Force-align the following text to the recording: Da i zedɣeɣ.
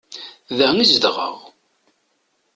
Da 0.57 0.67
i 0.83 0.85
zedɣeɣ. 0.91 1.35